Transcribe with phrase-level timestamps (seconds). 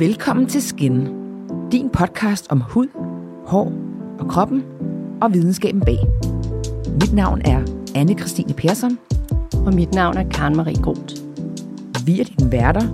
[0.00, 1.08] Velkommen til Skin,
[1.72, 2.86] din podcast om hud,
[3.46, 3.72] hår
[4.18, 4.64] og kroppen
[5.22, 5.98] og videnskaben bag.
[6.92, 7.62] Mit navn er
[7.94, 8.98] anne Christine Persson.
[9.66, 11.14] Og mit navn er Karen Marie Groth.
[12.06, 12.88] Vi er dine værter,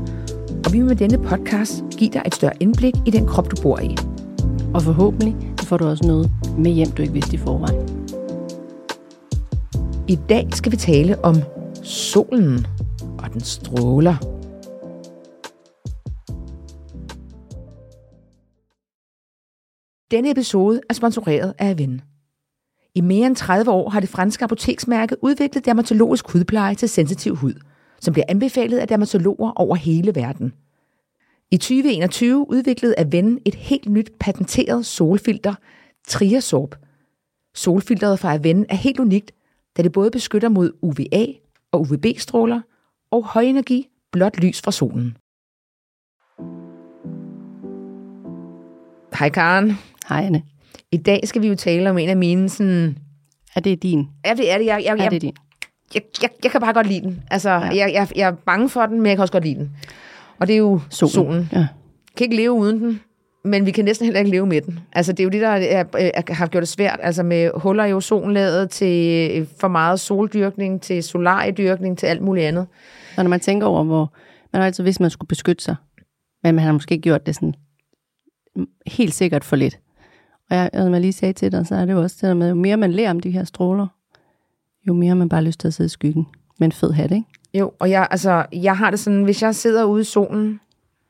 [0.64, 3.62] og vi vil med denne podcast give dig et større indblik i den krop, du
[3.62, 3.96] bor i.
[4.75, 7.88] Og forhåbentlig får du også noget med hjem, du ikke vidste i forvejen.
[10.09, 11.36] I dag skal vi tale om
[11.82, 12.66] solen
[13.18, 14.36] og den stråler.
[20.10, 22.01] Denne episode er sponsoreret af Aven.
[22.95, 27.55] I mere end 30 år har det franske apoteksmærke udviklet dermatologisk hudpleje til sensitiv hud,
[28.01, 30.52] som bliver anbefalet af dermatologer over hele verden.
[31.51, 35.55] I 2021 udviklede Aven et helt nyt patenteret solfilter,
[36.09, 36.74] Triasorb.
[37.54, 39.32] Solfilteret fra Aven er helt unikt,
[39.77, 41.27] da det både beskytter mod UVA
[41.73, 42.60] og UVB-stråler
[43.10, 45.16] og højenergi blåt lys fra solen.
[49.18, 49.95] Hej Karen.
[50.09, 50.42] Hej Anne.
[50.93, 52.99] I dag skal vi jo tale om en af mine sådan...
[53.57, 54.09] Er det din?
[54.26, 54.66] Ja, det er det.
[54.66, 55.32] Jeg, jeg, Er jeg, det din?
[55.95, 57.23] jeg, jeg, jeg kan bare godt lide den.
[57.30, 57.60] Altså, ja.
[57.60, 59.77] jeg, jeg, jeg er bange for den, men jeg kan også godt lide den.
[60.38, 61.12] Og det er jo solen.
[61.12, 61.49] solen.
[61.52, 61.66] Ja.
[62.16, 63.01] Kan ikke leve uden den,
[63.45, 64.81] men vi kan næsten heller ikke leve med den.
[64.93, 67.00] Altså, det er jo det, der er, er, har gjort det svært.
[67.03, 72.66] Altså med huller i ozonlaget, til for meget soldyrkning, til solariedyrkning, til alt muligt andet.
[73.16, 74.15] Og når man tænker over, hvor
[74.53, 75.77] man har altid vidst, man skulle beskytte sig,
[76.43, 77.54] men man har måske gjort det sådan
[78.87, 79.78] helt sikkert for lidt.
[80.50, 82.34] Og jeg, som jeg lige sagde til dig, så er det jo også det der
[82.34, 83.87] med, jo mere man lærer om de her stråler,
[84.89, 86.27] jo mere man bare har lyst til at sidde i skyggen
[86.59, 87.25] Men fed hat, ikke?
[87.55, 90.61] Jo, og jeg, altså, jeg har det sådan, hvis jeg sidder ude i solen,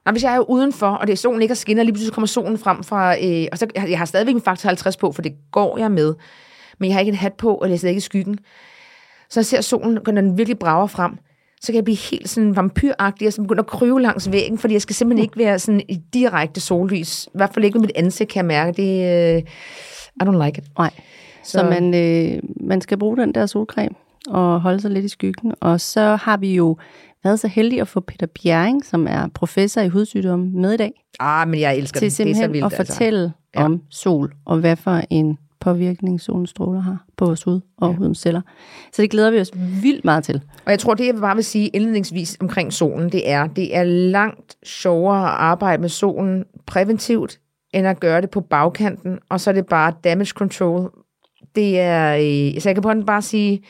[0.07, 2.27] Nej, hvis jeg er udenfor, og det er solen ikke er skinner, lige pludselig kommer
[2.27, 5.23] solen frem fra, øh, og så, jeg, jeg har stadigvæk min faktor 50 på, for
[5.23, 6.15] det går jeg med,
[6.79, 8.39] men jeg har ikke en hat på, og jeg sidder ikke i skyggen.
[9.31, 11.19] Så jeg ser solen, når den virkelig brager frem,
[11.61, 14.75] så kan jeg blive helt sådan vampyragtig, og så begynder at kryve langs væggen, fordi
[14.75, 17.27] jeg skal simpelthen ikke være sådan i direkte sollys.
[17.27, 18.83] I hvert fald ikke med mit ansigt, kan jeg mærke.
[18.83, 19.49] Det, uh,
[20.23, 20.69] I don't like it.
[20.79, 20.91] Nej.
[21.45, 23.95] Så, så man, øh, man skal bruge den der solcreme
[24.29, 25.55] og holde sig lidt i skyggen.
[25.61, 26.77] Og så har vi jo
[27.25, 30.93] været så heldige at få Peter Bjerring, som er professor i hudsygdomme, med i dag.
[31.21, 32.19] Ah, men jeg elsker til det.
[32.19, 33.31] Det er så vildt, at fortælle altså.
[33.55, 33.65] ja.
[33.65, 37.97] om sol, og hvad for en påvirkning solens stråler har på vores hud og ja.
[37.97, 38.41] hudens celler.
[38.93, 39.51] Så det glæder vi os
[39.83, 40.41] vildt meget til.
[40.65, 43.85] Og jeg tror, det jeg bare vil sige indledningsvis omkring solen, det er, det er
[43.85, 47.41] langt sjovere at arbejde med solen præventivt,
[47.75, 50.93] end at gøre det på bagkanten, og så er det bare damage control.
[51.55, 53.63] Det er, øh, så jeg kan på den bare sige,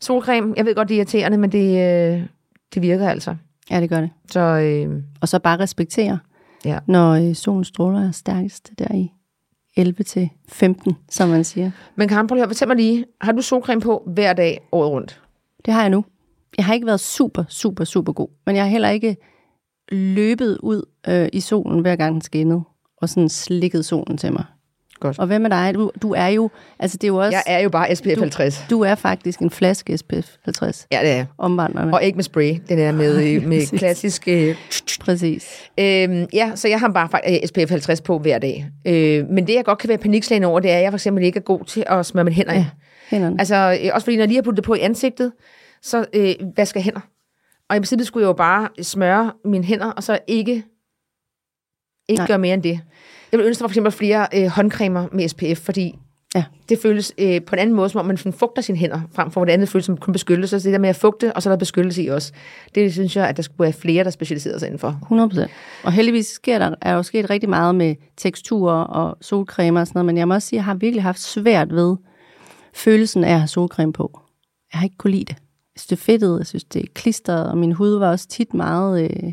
[0.00, 2.22] solcreme, jeg ved godt, det er irriterende, men det, øh,
[2.74, 3.36] det virker altså.
[3.70, 4.10] Ja, det gør det.
[4.30, 6.18] Så, øh, og så bare respektere,
[6.64, 6.78] ja.
[6.86, 9.12] når øh, solens stråler er stærkest der i
[9.76, 11.70] 11 til 15, som man siger.
[11.96, 15.22] Men Karen, prøv høre, fortæl mig lige, har du solcreme på hver dag året rundt?
[15.64, 16.04] Det har jeg nu.
[16.56, 19.16] Jeg har ikke været super, super, super god, men jeg har heller ikke
[19.92, 22.62] løbet ud øh, i solen, hver gang den skinnede,
[22.96, 24.44] og sådan slikket solen til mig.
[25.00, 25.18] Godt.
[25.18, 25.74] Og hvad med dig?
[25.74, 27.42] Du, du er jo, altså det er jo også...
[27.46, 28.64] Jeg er jo bare SPF 50.
[28.70, 30.86] Du, du er faktisk en flaske SPF 50.
[30.92, 31.94] Ja, det er Omvandrende.
[31.94, 32.54] Og ikke med spray.
[32.68, 34.28] Den er med, med klassisk...
[34.28, 34.56] Øh,
[35.00, 35.70] Præcis.
[35.78, 38.66] Øhm, ja, så jeg har bare SPF 50 på hver dag.
[38.86, 41.24] Øh, men det, jeg godt kan være panikslagen over, det er, at jeg for eksempel
[41.24, 42.54] ikke er god til at smøre mine hænder.
[42.54, 42.66] Ja,
[43.10, 43.36] hænderne.
[43.38, 45.32] Altså, øh, også fordi, når jeg lige har puttet det på i ansigtet,
[45.82, 47.00] så øh, vasker hænder.
[47.68, 50.64] Og i princippet skulle jeg jo bare smøre mine hænder, og så ikke,
[52.08, 52.80] ikke gøre mere end det.
[53.32, 55.98] Jeg vil ønske, der var for eksempel flere øh, håndcremer med SPF, fordi
[56.34, 56.44] ja.
[56.68, 59.44] det føles øh, på en anden måde, som om man fugter sine hænder, frem for
[59.44, 60.60] det føles som kun beskyttelse.
[60.60, 62.32] Så det der med at fugte, og så er der beskyttelse i også.
[62.74, 64.98] Det synes jeg, at der skulle være flere, der specialiserer sig indenfor.
[65.02, 65.48] 100
[65.84, 69.98] Og heldigvis sker der, er jo sket rigtig meget med teksturer og solcremer og sådan
[69.98, 71.96] noget, men jeg må også sige, at jeg har virkelig haft svært ved
[72.74, 74.20] følelsen af at have solcreme på.
[74.72, 75.36] Jeg har ikke kunne lide det.
[75.74, 78.28] Jeg synes, det er fedtet, jeg synes, det er klistret, og min hud var også
[78.28, 79.02] tit meget...
[79.02, 79.32] Øh,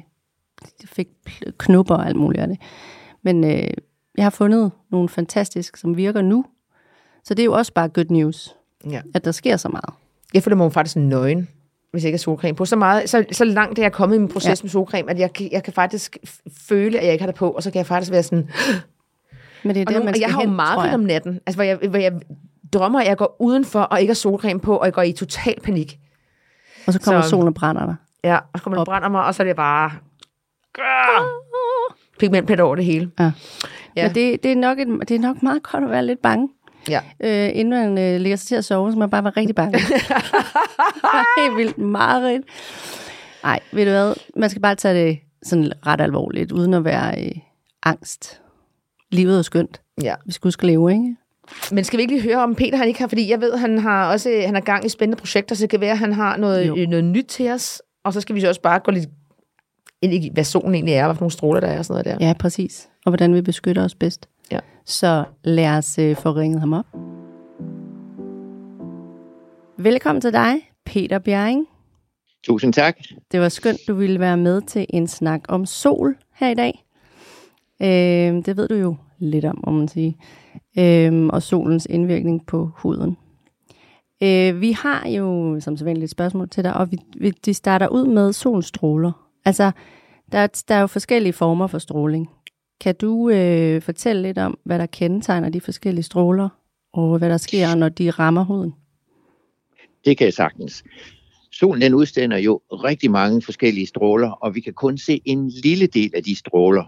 [0.81, 1.07] jeg fik
[1.57, 2.57] knupper og alt muligt af det.
[3.23, 3.69] Men øh,
[4.17, 6.45] jeg har fundet nogle fantastiske, som virker nu.
[7.23, 8.55] Så det er jo også bare good news,
[8.89, 9.01] ja.
[9.13, 9.93] at der sker så meget.
[10.33, 11.47] Jeg føler mig faktisk nøgen,
[11.91, 12.65] hvis jeg ikke har solcreme på.
[12.65, 14.63] Så, meget, så, så langt er jeg kommet i min proces ja.
[14.63, 16.17] med solcreme, at jeg, jeg kan faktisk
[16.67, 18.49] føle, at jeg ikke har det på, og så kan jeg faktisk være sådan...
[19.63, 21.57] Men det er og der, nu, man skal jeg har jo meget om natten, altså,
[21.57, 22.13] hvor, jeg, hvor jeg
[22.73, 25.61] drømmer, at jeg går udenfor og ikke har solcreme på, og jeg går i total
[25.63, 25.99] panik.
[26.87, 27.95] Og så kommer så, solen og brænder dig.
[28.23, 29.91] Ja, og så kommer den og brænder mig, og så er det bare...
[32.19, 33.11] Pigmentplet over det hele.
[33.19, 33.31] Ja.
[33.97, 34.07] Ja.
[34.07, 36.49] Men det, det, er nok et, det er nok meget godt at være lidt bange.
[36.89, 37.01] Ja.
[37.23, 39.79] Øh, inden man øh, ligger sig til at sove, så man bare var rigtig bange.
[41.39, 42.43] Helt vildt meget
[43.43, 44.13] Nej, ved du hvad?
[44.35, 47.31] Man skal bare tage det sådan ret alvorligt, uden at være øh,
[47.83, 48.41] angst.
[49.11, 49.81] Livet er skønt.
[50.01, 50.15] Ja.
[50.25, 51.15] Vi skal huske at leve, ikke?
[51.71, 53.77] Men skal vi ikke lige høre om Peter, han ikke har, fordi jeg ved, han
[53.77, 56.37] har også han har gang i spændende projekter, så det kan være, at han har
[56.37, 59.09] noget, noget nyt til os, og så skal vi så også bare gå lidt
[60.01, 62.27] egentlig, hvad solen egentlig er, hvad for nogle stråler der er og sådan noget der.
[62.27, 62.89] Ja, præcis.
[63.05, 64.29] Og hvordan vi beskytter os bedst.
[64.51, 64.59] Ja.
[64.85, 66.85] Så lad os øh, få ringet ham op.
[69.77, 70.55] Velkommen til dig,
[70.85, 71.67] Peter Bjerring.
[72.43, 72.97] Tusind tak.
[73.31, 76.83] Det var skønt, du ville være med til en snak om sol her i dag.
[77.81, 80.17] Øh, det ved du jo lidt om, må man sige.
[80.79, 83.17] Øh, og solens indvirkning på huden.
[84.23, 87.87] Øh, vi har jo som sædvanligt et spørgsmål til dig, og vi, vi, de starter
[87.87, 89.26] ud med solstråler.
[89.47, 89.71] Altså,
[90.31, 92.29] der, er- der er jo forskellige former for stråling.
[92.81, 96.49] Kan du øh, fortælle lidt om, hvad der kendetegner de forskellige stråler,
[96.93, 98.73] og hvad der sker, når de rammer huden?
[100.05, 100.83] Det kan jeg sagtens.
[101.51, 105.87] Solen den udstænder jo rigtig mange forskellige stråler, og vi kan kun se en lille
[105.87, 106.83] del af de stråler.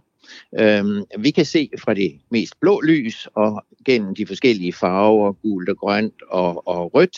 [0.59, 5.69] Øhm, vi kan se fra det mest blå lys og gennem de forskellige farver, gult
[5.69, 7.17] og grønt og, og rødt.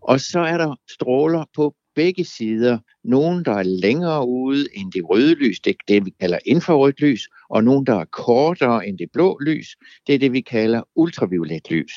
[0.00, 2.78] Og så er der stråler på begge sider.
[3.04, 7.00] Nogle, der er længere ude end det røde lys, det er det, vi kalder infrarødt
[7.00, 10.82] lys, og nogle, der er kortere end det blå lys, det er det, vi kalder
[10.94, 11.92] ultraviolet lys.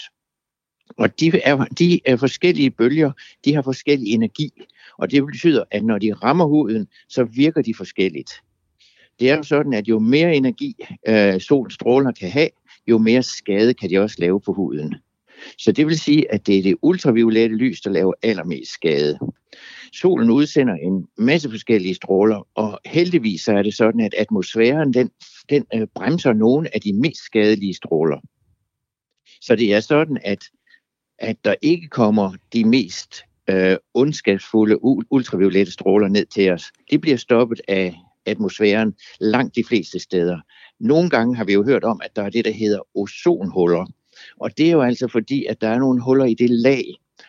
[0.97, 3.11] Og de er, de er forskellige bølger,
[3.45, 4.49] de har forskellig energi,
[4.97, 8.31] og det betyder, at når de rammer huden, så virker de forskelligt.
[9.19, 10.75] Det er jo sådan, at jo mere energi
[11.07, 12.49] øh, solens stråler kan have,
[12.87, 14.95] jo mere skade kan de også lave på huden.
[15.57, 19.19] Så det vil sige, at det er det ultraviolette lys, der laver allermest skade.
[19.95, 25.09] Solen udsender en masse forskellige stråler, og heldigvis så er det sådan, at atmosfæren den,
[25.49, 28.19] den øh, bremser nogle af de mest skadelige stråler.
[29.41, 30.43] Så det er sådan, at,
[31.19, 36.71] at der ikke kommer de mest øh, ondskabsfulde u- ultraviolette stråler ned til os.
[36.91, 37.95] De bliver stoppet af
[38.25, 40.39] atmosfæren langt de fleste steder.
[40.79, 43.85] Nogle gange har vi jo hørt om, at der er det, der hedder ozonhuller.
[44.39, 46.83] Og det er jo altså fordi, at der er nogle huller i det lag,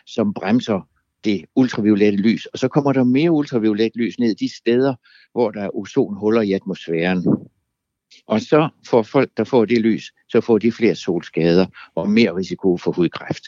[0.05, 0.87] som bremser
[1.27, 2.45] det ultraviolette lys.
[2.45, 4.95] Og så kommer der mere ultraviolet lys ned de steder,
[5.31, 7.25] hvor der er ozonhuller i atmosfæren.
[8.27, 11.65] Og så får folk, der får det lys, så får de flere solskader
[11.95, 13.43] og mere risiko for hudkræft.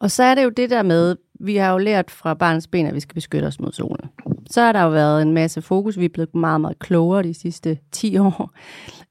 [0.00, 2.86] Og så er det jo det der med, vi har jo lært fra barns ben,
[2.86, 4.08] at vi skal beskytte os mod solen.
[4.50, 7.34] Så har der jo været en masse fokus, vi er blevet meget, meget klogere de
[7.34, 8.50] sidste 10 år.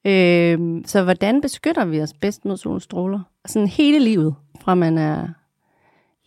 [0.06, 3.20] Øh, så hvordan beskytter vi os bedst mod solens stråler?
[3.48, 5.28] Sådan hele livet, fra man er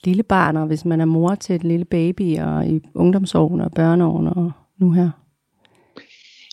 [0.07, 3.73] lille barn, og hvis man er mor til et lille baby, og i ungdomsårene og
[3.73, 5.11] børneårene, og nu her.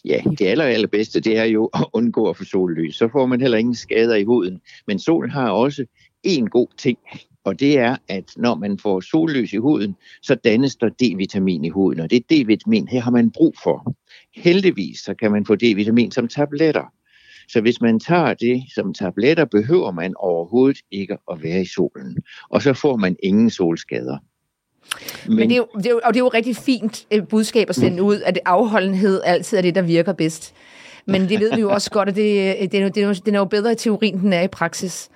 [0.06, 2.96] Ja, det aller, allerbedste, det er jo at undgå at få sollys.
[2.96, 4.62] Så får man heller ingen skader i huden.
[4.88, 5.86] Men solen har også
[6.24, 6.98] en god ting,
[7.44, 11.70] og det er, at når man får sollys i huden, så dannes der D-vitamin i
[11.70, 13.96] huden, og det D-vitamin her har man brug for.
[14.36, 16.94] Heldigvis så kan man få D-vitamin som tabletter.
[17.52, 22.18] Så hvis man tager det som tabletter, behøver man overhovedet ikke at være i solen.
[22.50, 24.18] Og så får man ingen solskader.
[25.28, 27.06] Men, Men det, er jo, det er jo, og det er jo et rigtig fint
[27.12, 30.54] øh, budskab at sende ud, at afholdenhed altid er det, der virker bedst.
[31.06, 33.14] Men det ved vi jo også godt, at det, det, er, jo- det er, jo-
[33.26, 35.10] den er jo bedre i teorien, end den er i praksis.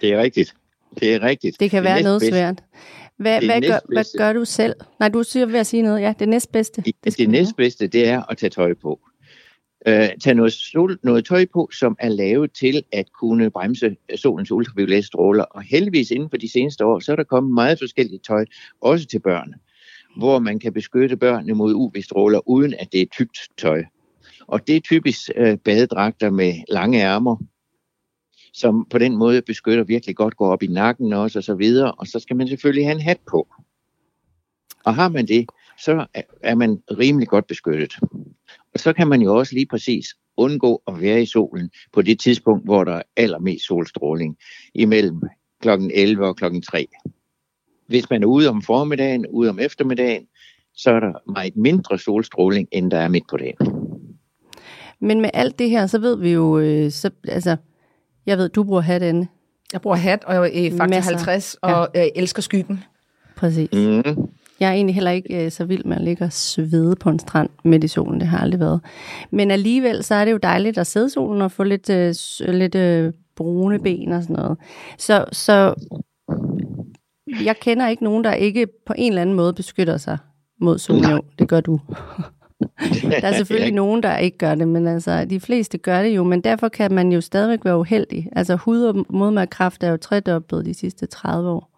[0.00, 0.54] det er rigtigt.
[1.00, 1.60] Det er rigtigt.
[1.60, 2.62] Det kan være noget næstbedste- svært.
[3.16, 4.74] Hvad, det hvad, gør, hvad gør du selv?
[5.00, 6.00] Nej, du siger ved at sige noget.
[6.02, 6.82] Ja, det næstbedste.
[7.04, 9.00] Det, det næstbedste, det er at tage tøj på
[9.86, 14.50] øh, tage noget, sol, noget tøj på, som er lavet til at kunne bremse solens
[14.50, 15.44] ultraviolette stråler.
[15.44, 18.44] Og heldigvis inden for de seneste år, så er der kommet meget forskelligt tøj,
[18.80, 19.54] også til børn,
[20.16, 23.84] hvor man kan beskytte børnene mod UV-stråler, uden at det er tykt tøj.
[24.46, 27.36] Og det er typisk øh, badedragter med lange ærmer,
[28.52, 31.92] som på den måde beskytter virkelig godt, går op i nakken også og så videre.
[31.92, 33.48] Og så skal man selvfølgelig have en hat på.
[34.84, 35.46] Og har man det,
[35.78, 36.06] så
[36.42, 37.92] er man rimelig godt beskyttet.
[38.74, 42.20] Og så kan man jo også lige præcis undgå at være i solen på det
[42.20, 44.36] tidspunkt, hvor der er allermest solstråling,
[44.74, 45.20] imellem
[45.62, 45.68] kl.
[45.94, 46.44] 11 og kl.
[46.66, 46.86] 3.
[47.86, 50.26] Hvis man er ude om formiddagen, ude om eftermiddagen,
[50.74, 53.56] så er der meget mindre solstråling, end der er midt på dagen.
[55.00, 57.56] Men med alt det her, så ved vi jo, øh, så, altså,
[58.26, 59.28] jeg ved, du bruger hat, Anne.
[59.72, 61.12] Jeg bruger hat, og jeg er faktisk Masser.
[61.12, 62.08] 50, og ja.
[62.16, 62.84] elsker skyggen.
[63.36, 63.68] Præcis.
[63.72, 64.28] Mm.
[64.62, 67.18] Jeg er egentlig heller ikke øh, så vild med at ligge og svede på en
[67.18, 68.20] strand midt i solen.
[68.20, 68.80] Det har aldrig været.
[69.30, 72.14] Men alligevel, så er det jo dejligt at sidde i solen og få lidt, øh,
[72.54, 74.58] lidt øh, brune ben og sådan noget.
[74.98, 75.74] Så, så
[77.44, 80.18] jeg kender ikke nogen, der ikke på en eller anden måde beskytter sig
[80.60, 81.10] mod solen.
[81.10, 81.80] Jo, det gør du.
[83.20, 86.24] Der er selvfølgelig nogen, der ikke gør det, men altså, de fleste gør det jo,
[86.24, 88.28] men derfor kan man jo stadigvæk være uheldig.
[88.32, 91.71] Altså hud- og modmærkræft er jo tredoblet de sidste 30 år.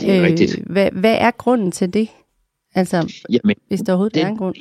[0.00, 0.58] Det er øh, rigtigt.
[0.66, 2.08] Hvad, hvad er grunden til det?
[2.74, 4.54] Altså, Jamen, hvis der overhovedet det- er en grund.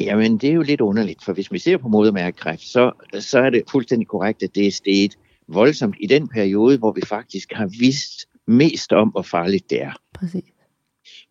[0.00, 3.50] Jamen, det er jo lidt underligt, for hvis vi ser på modermærkekræft, så, så er
[3.50, 5.14] det fuldstændig korrekt, at det er steget
[5.48, 9.92] voldsomt i den periode, hvor vi faktisk har vidst mest om, hvor farligt det er.
[10.14, 10.42] Præcis.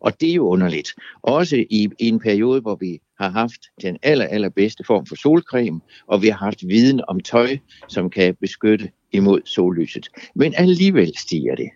[0.00, 0.94] Og det er jo underligt.
[1.22, 5.80] Også i, i en periode, hvor vi har haft den aller, allerbedste form for solcreme,
[6.06, 7.58] og vi har haft viden om tøj,
[7.88, 10.08] som kan beskytte imod sollyset.
[10.34, 11.68] Men alligevel stiger det.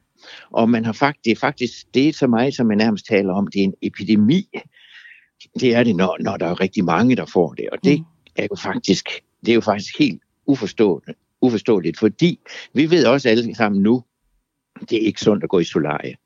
[0.50, 3.32] Og man har faktisk, det er faktisk det er så meget, som man nærmest taler
[3.32, 4.48] om, det er en epidemi.
[5.60, 7.70] Det er det, når, når der er rigtig mange, der får det.
[7.72, 8.04] Og det mm.
[8.36, 9.08] er jo faktisk,
[9.46, 12.40] det er jo faktisk helt uforståeligt, uforståeligt, fordi
[12.72, 14.04] vi ved også alle sammen nu,
[14.90, 16.16] det er ikke sundt at gå i solarie.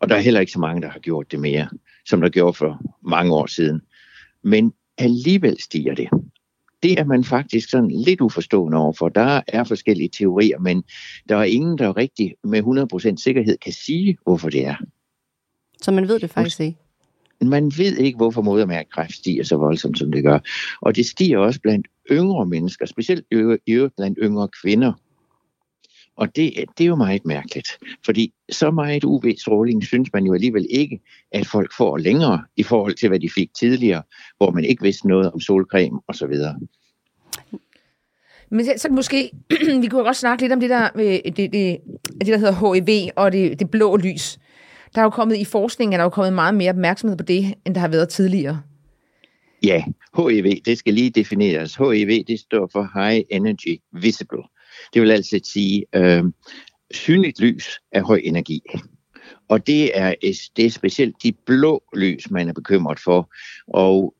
[0.00, 1.68] Og der er heller ikke så mange, der har gjort det mere,
[2.06, 3.80] som der gjorde for mange år siden.
[4.42, 6.08] Men alligevel stiger det.
[6.82, 10.84] Det er man faktisk sådan lidt uforstående over, for der er forskellige teorier, men
[11.28, 12.62] der er ingen, der rigtig med
[13.12, 14.76] 100% sikkerhed kan sige, hvorfor det er.
[15.82, 16.78] Så man ved det faktisk ikke?
[17.40, 20.38] Man ved ikke, hvorfor modermærkekræft stiger så voldsomt, som det gør.
[20.80, 23.24] Og det stiger også blandt yngre mennesker, specielt
[23.66, 24.92] i øvrigt blandt yngre kvinder.
[26.16, 27.68] Og det, det er jo meget mærkeligt,
[28.04, 31.00] fordi så meget UV-stråling synes man jo alligevel ikke,
[31.32, 34.02] at folk får længere i forhold til, hvad de fik tidligere,
[34.36, 36.34] hvor man ikke vidste noget om solcreme osv.
[38.50, 39.30] Men så, måske,
[39.82, 43.32] vi kunne også snakke lidt om det der, det, det, det der hedder HIV og
[43.32, 44.38] det, det blå lys.
[44.94, 47.54] Der er jo kommet i forskningen, er der jo kommet meget mere opmærksomhed på det,
[47.64, 48.62] end der har været tidligere.
[49.62, 49.84] Ja,
[50.16, 51.76] HIV, det skal lige defineres.
[51.76, 54.42] HIV, det står for High Energy Visible.
[54.94, 56.24] Det vil altså sige øh,
[56.90, 58.62] synligt lys af høj energi.
[59.48, 60.14] Og det er,
[60.56, 63.30] det er specielt de blå lys, man er bekymret for.
[63.66, 64.14] Og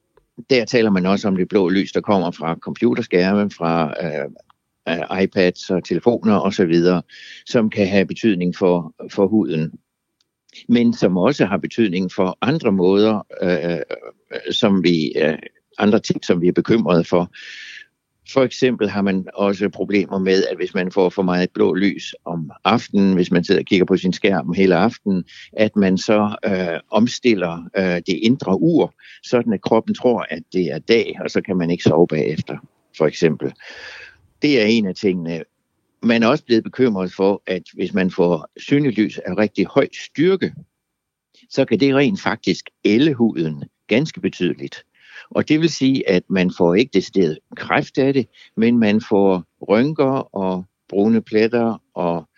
[0.51, 5.71] der taler man også om det blå lys, der kommer fra computerskærme, fra øh, iPads
[5.71, 6.75] og telefoner osv.,
[7.47, 9.79] som kan have betydning for, for huden
[10.69, 13.81] men som også har betydning for andre måder, øh, øh
[14.51, 15.39] som vi, øh,
[15.79, 17.33] andre ting, som vi er bekymrede for.
[18.33, 22.14] For eksempel har man også problemer med, at hvis man får for meget blå lys
[22.25, 26.37] om aftenen, hvis man sidder og kigger på sin skærm hele aftenen, at man så
[26.45, 31.30] øh, omstiller øh, det indre ur, sådan at kroppen tror, at det er dag, og
[31.30, 32.59] så kan man ikke sove bagefter,
[32.99, 33.52] for eksempel.
[34.42, 35.42] Det er en af tingene.
[36.02, 39.88] Man er også blevet bekymret for, at hvis man får synligt lys af rigtig høj
[39.92, 40.52] styrke,
[41.50, 44.86] så kan det rent faktisk elle huden ganske betydeligt.
[45.30, 49.00] Og det vil sige, at man får ikke det sted kræft af det, men man
[49.09, 52.28] får rynker og brune pletter og,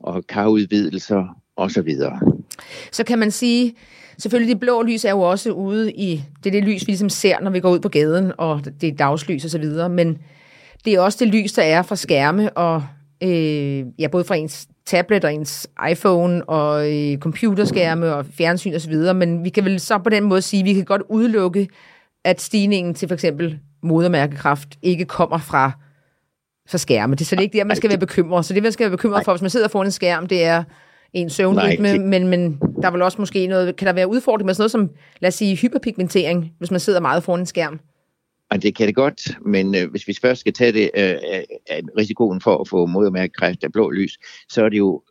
[0.00, 1.90] og karudvidelser osv.
[2.92, 3.74] Så kan man sige,
[4.18, 7.08] selvfølgelig det blå lys er jo også ude i, det er det lys, vi ligesom
[7.08, 10.18] ser, når vi går ud på gaden, og det er dagslys osv., men
[10.84, 12.84] det er også det lys, der er fra skærme og
[13.22, 18.94] øh, ja, både fra ens tablet og ens iPhone og øh, computerskærme og fjernsyn osv.,
[18.94, 21.68] men vi kan vel så på den måde sige, at vi kan godt udelukke
[22.24, 25.72] at stigningen til for eksempel modermærkekraft ikke kommer fra,
[26.68, 27.14] fra skærme.
[27.14, 28.44] Det er så det ikke det, man skal være bekymret.
[28.44, 30.64] Så det, man skal være bekymret for, hvis man sidder foran en skærm, det er
[31.12, 34.54] en søvnrytme, men, men der er vel også måske noget, kan der være udfordring med
[34.54, 37.80] sådan noget som, lad os sige, hyperpigmentering, hvis man sidder meget foran en skærm?
[38.52, 41.14] Ja, det kan det godt, men øh, hvis vi først skal tage det, øh,
[41.72, 45.02] øh, risikoen for at få modermærkekræft af blå lys, så er det jo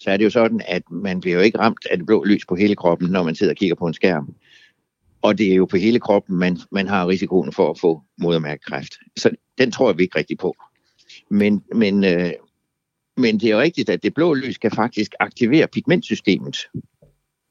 [0.00, 2.46] så er det jo sådan, at man bliver jo ikke ramt af det blå lys
[2.46, 4.34] på hele kroppen, når man sidder og kigger på en skærm.
[5.22, 8.94] Og det er jo på hele kroppen, man, man har risikoen for at få modermærkekræft.
[9.16, 10.56] Så den tror jeg vi ikke rigtig på.
[11.30, 12.32] Men, men, øh,
[13.16, 16.56] men det er jo rigtigt, at det blå lys kan faktisk aktivere pigmentsystemet,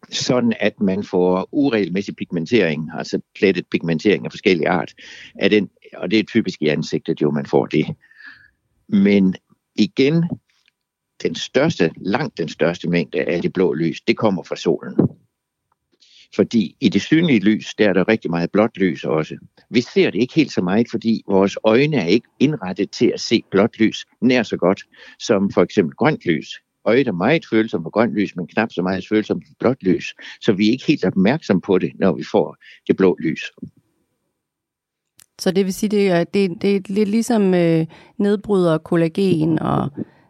[0.09, 4.93] sådan at man får uregelmæssig pigmentering, altså plettet pigmentering af forskellige art.
[5.36, 7.95] Af den, og det er typisk i ansigtet, jo man får det.
[8.88, 9.36] Men
[9.75, 10.24] igen,
[11.24, 14.95] den største, langt den største mængde af det blå lys, det kommer fra solen.
[16.36, 19.38] Fordi i det synlige lys, der er der rigtig meget blåt lys også.
[19.69, 23.19] Vi ser det ikke helt så meget, fordi vores øjne er ikke indrettet til at
[23.19, 24.84] se blåt lys nær så godt
[25.19, 26.50] som for eksempel grønt lys.
[26.86, 30.13] Øjet er meget følsomt for grønt lys, men knap så meget følsom for blåt lys.
[30.41, 32.57] Så vi er ikke helt opmærksom på det, når vi får
[32.88, 33.41] det blå lys.
[35.39, 37.86] Så det vil sige, det er, det, det er lidt ligesom øh,
[38.17, 39.89] nedbryder kollagen og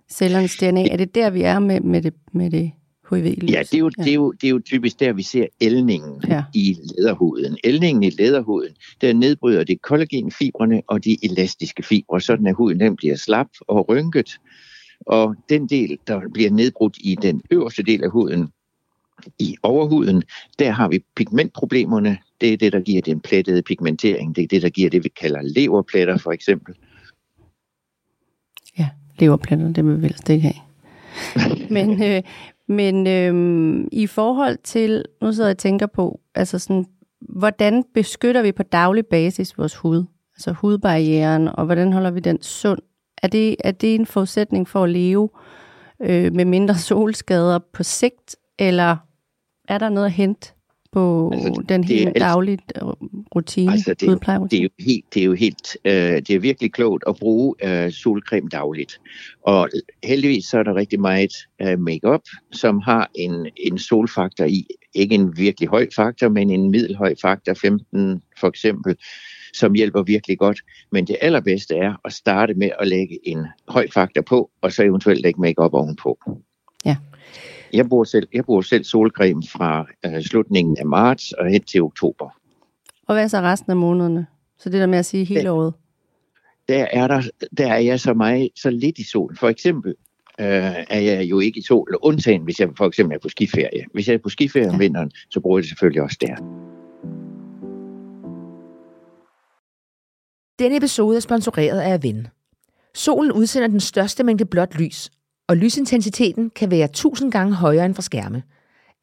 [0.10, 0.88] cellernes DNA.
[0.88, 2.72] Er det der, vi er med, med, det, med det
[3.16, 3.52] hiv -lys.
[3.52, 4.04] Ja, det er, jo, ja.
[4.04, 6.44] Det, er jo, det er jo typisk der, vi ser elningen ja.
[6.54, 7.58] i læderhuden.
[7.64, 12.96] Elningen i læderhuden, der nedbryder det kollagenfibrene og de elastiske fibre, sådan at huden den
[12.96, 14.40] bliver slap og rynket.
[15.06, 18.50] Og den del, der bliver nedbrudt i den øverste del af huden,
[19.40, 20.24] i overhuden,
[20.60, 22.18] der har vi pigmentproblemerne.
[22.42, 24.36] Det er det, der giver den plettede pigmentering.
[24.36, 26.76] Det er det, der giver det, vi kalder leverpletter, for eksempel.
[28.80, 30.62] Ja, leverpletter, det vil vi helst ikke have.
[31.76, 32.24] Men, øh,
[32.68, 36.86] men øhm, i forhold til, nu sidder jeg og tænker på, altså sådan,
[37.22, 40.04] hvordan beskytter vi på daglig basis vores hud?
[40.36, 42.80] Altså hudbarrieren, og hvordan holder vi den sund?
[43.24, 45.30] Er det, er det en forudsætning for at leve
[46.02, 48.98] øh, med mindre solskader på sigt, eller
[49.68, 50.54] er der noget at hente
[50.98, 52.60] på altså, den helt daglige
[53.36, 54.00] rutine, altså det,
[54.52, 57.56] det, er jo helt, det er jo helt, øh, det er virkelig klogt at bruge
[57.64, 59.02] øh, solcreme dagligt.
[59.44, 59.70] Og
[60.04, 64.68] heldigvis så er der rigtig meget øh, makeup, som har en, en solfaktor i.
[64.94, 68.96] Ikke en virkelig høj faktor, men en middelhøj faktor, 15 for eksempel,
[69.54, 70.60] som hjælper virkelig godt.
[70.92, 74.84] Men det allerbedste er at starte med at lægge en høj faktor på, og så
[74.84, 76.18] eventuelt lægge makeup ovenpå.
[76.86, 76.96] Ja.
[77.74, 81.82] Jeg bruger selv, jeg bruger selv solcreme fra øh, slutningen af marts og hen til
[81.82, 82.30] oktober.
[83.08, 84.28] Og hvad er så resten af månederne?
[84.58, 85.74] Så det der med at sige hele året?
[86.68, 87.22] Der er, der,
[87.58, 89.38] der er jeg så meget, så lidt i sol.
[89.38, 89.96] For eksempel
[90.40, 90.48] øh,
[90.90, 93.86] er jeg jo ikke i sol, undtagen hvis jeg for eksempel er på skiferie.
[93.94, 94.74] Hvis jeg er på skiferie ja.
[94.74, 96.36] om vinteren, så bruger jeg det selvfølgelig også der.
[100.60, 102.28] Denne episode er sponsoreret af Aven.
[102.96, 105.12] Solen udsender den største mængde blåt lys,
[105.48, 108.44] og lysintensiteten kan være 1000 gange højere end fra skærme.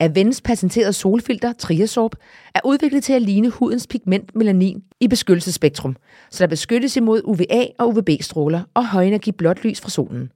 [0.01, 2.15] Avens patenterede solfilter Triasorb
[2.55, 5.97] er udviklet til at ligne hudens pigment melanin i beskyttelsesspektrum,
[6.31, 10.33] så der beskyttes imod UVA og UVB-stråler og højenergi blåt lys fra solen.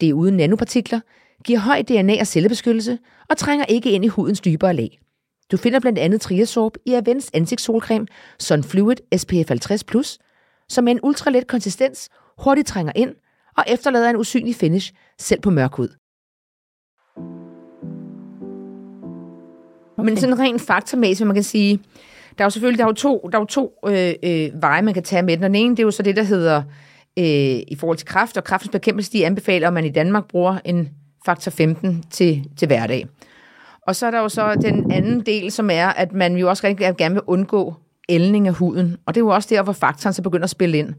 [0.00, 1.00] Det er uden nanopartikler,
[1.44, 2.98] giver høj DNA- og cellebeskyttelse
[3.30, 4.98] og trænger ikke ind i hudens dybere lag.
[5.50, 8.06] Du finder blandt andet Triasorb i Avens ansigtssolcreme
[8.38, 10.18] Sun Fluid SPF 50+,
[10.68, 13.14] som med en ultralet konsistens hurtigt trænger ind
[13.56, 15.88] og efterlader en usynlig finish, selv på mørk hud.
[19.98, 20.10] Okay.
[20.10, 21.80] Men sådan rent faktormæssigt, man kan sige,
[22.38, 24.82] der er jo selvfølgelig der er jo to, der er jo to øh, øh, veje,
[24.82, 25.42] man kan tage med den.
[25.42, 26.62] Den ene, det er jo så det, der hedder,
[27.18, 27.24] øh,
[27.68, 30.88] i forhold til kraft, og kraftens bekæmpelse, de anbefaler, at man i Danmark bruger en
[31.26, 33.06] faktor 15 til, til hverdag.
[33.82, 36.66] Og så er der jo så den anden del, som er, at man jo også
[36.66, 37.74] rigtig gerne vil undgå
[38.08, 38.96] ældning af huden.
[39.06, 40.94] Og det er jo også der, hvor faktoren så begynder at spille ind.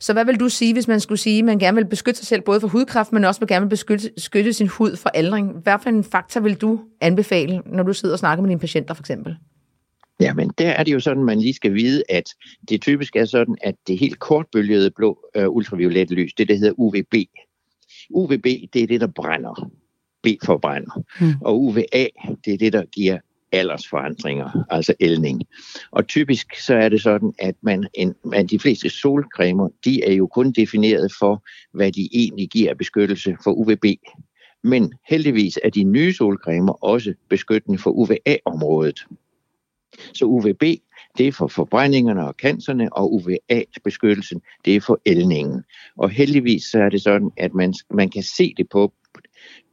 [0.00, 2.26] Så hvad vil du sige, hvis man skulle sige, at man gerne vil beskytte sig
[2.26, 5.52] selv både for hudkræft, men også gerne vil beskytte, beskytte sin hud for aldring?
[5.62, 8.94] Hvad for en faktor vil du anbefale, når du sidder og snakker med dine patienter
[8.94, 9.36] for eksempel?
[10.20, 12.24] Ja, men der er det jo sådan, man lige skal vide, at
[12.68, 16.72] det typisk er sådan, at det helt kortbølgede blå uh, ultraviolette lys, det der hedder
[16.76, 17.14] UVB.
[18.10, 19.70] UVB, det er det, der brænder.
[20.22, 21.02] B forbrænder.
[21.20, 21.32] Mm.
[21.40, 22.06] Og UVA,
[22.44, 23.18] det er det, der giver
[23.52, 25.42] aldersforandringer, altså ældning.
[25.90, 30.12] Og typisk så er det sådan, at man, en, man de fleste solcremer, de er
[30.12, 33.84] jo kun defineret for, hvad de egentlig giver beskyttelse for UVB.
[34.62, 39.06] Men heldigvis er de nye solcremer også beskyttende for UVA-området.
[40.14, 40.62] Så UVB,
[41.18, 45.62] det er for forbrændingerne og cancerne, og UVA-beskyttelsen, det er for ældningen.
[45.96, 48.92] Og heldigvis så er det sådan, at man, man kan se det på,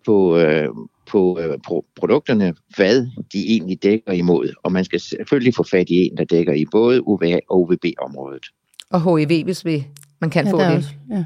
[0.05, 0.69] på, øh,
[1.07, 4.53] på øh, pro- produkterne, hvad de egentlig dækker imod.
[4.63, 8.45] Og man skal selvfølgelig få fat i en, der dækker i både UVA og UVB-området.
[8.89, 9.87] Og HIV, hvis vi,
[10.21, 10.75] man kan ja, få det.
[10.77, 11.25] Også, ja.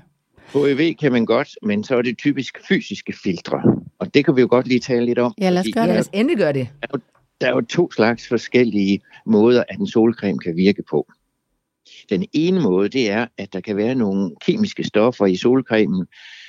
[0.53, 3.61] HIV kan man godt, men så er det typisk fysiske filtre.
[3.99, 5.33] Og det kan vi jo godt lige tale lidt om.
[5.41, 5.93] Ja, lad os gøre det.
[5.93, 6.69] Lad os endelig gøre det.
[6.81, 6.99] Der er, jo,
[7.41, 11.11] der er jo to slags forskellige måder, at en solcreme kan virke på.
[12.09, 16.05] Den ene måde, det er, at der kan være nogle kemiske stoffer i solcremen,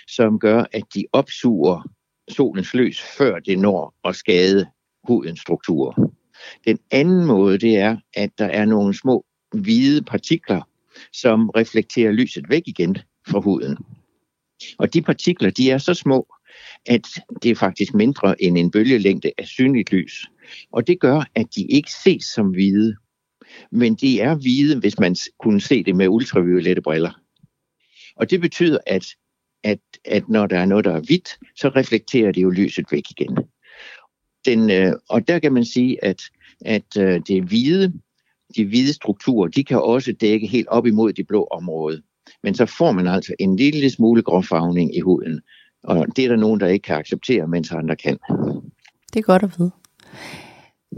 [0.08, 1.90] som gør, at de opsuger
[2.28, 4.66] solens lys, før det når at skade
[5.08, 6.10] hudens strukturer.
[6.66, 10.62] Den anden måde, det er, at der er nogle små hvide partikler,
[11.12, 13.76] som reflekterer lyset væk igen fra huden.
[14.78, 16.34] Og de partikler, de er så små,
[16.86, 17.08] at
[17.42, 20.26] det er faktisk mindre end en bølgelængde af synligt lys.
[20.72, 22.96] Og det gør, at de ikke ses som hvide.
[23.70, 27.20] Men de er hvide, hvis man kunne se det med ultraviolette briller.
[28.16, 29.06] Og det betyder, at
[29.64, 33.10] at, at når der er noget, der er hvidt, så reflekterer det jo lyset væk
[33.10, 33.38] igen.
[34.44, 36.22] Den, øh, og der kan man sige, at,
[36.60, 37.92] at øh, det hvide,
[38.56, 42.02] de hvide strukturer, de kan også dække helt op imod det blå område.
[42.42, 45.40] Men så får man altså en lille smule gråfarvning i huden.
[45.84, 48.18] Og det er der nogen, der ikke kan acceptere, mens andre kan.
[49.12, 49.70] Det er godt at vide.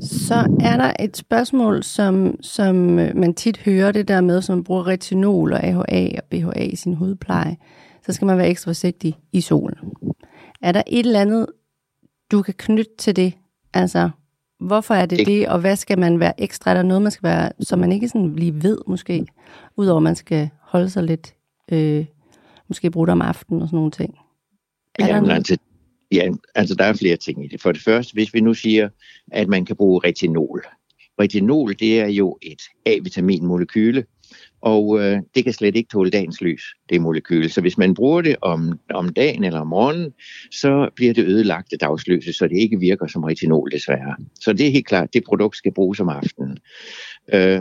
[0.01, 4.65] Så er der et spørgsmål, som, som øh, man tit hører det der med, som
[4.65, 7.57] bruger retinol og AHA og BHA i sin hudpleje
[8.07, 9.79] så skal man være ekstra forsigtig i solen.
[10.63, 11.47] Er der et eller andet,
[12.31, 13.33] du kan knytte til det?
[13.75, 14.11] Altså,
[14.61, 16.71] hvorfor er det det, det og hvad skal man være ekstra?
[16.71, 19.27] Er der noget, man skal være, som man ikke sådan lige ved måske,
[19.77, 21.35] udover man skal holde sig lidt,
[21.73, 22.07] øh,
[22.69, 24.19] måske bruge det om aftenen og sådan nogle ting?
[24.95, 25.57] Er ja, der altså,
[26.13, 27.63] ja, altså der er flere ting i det.
[27.63, 28.89] For det første, hvis vi nu siger,
[29.33, 30.63] at man kan bruge retinol.
[31.21, 34.05] Retinol, det er jo et A-vitaminmolekyle,
[34.61, 37.51] og øh, det kan slet ikke tåle dagens lys, det molekyl.
[37.51, 40.13] Så hvis man bruger det om, om dagen eller om morgenen,
[40.51, 44.17] så bliver det ødelagt af dagslyset, så det ikke virker som retinol desværre.
[44.35, 46.59] Så det er helt klart, det produkt skal bruges om aftenen.
[47.33, 47.61] Øh,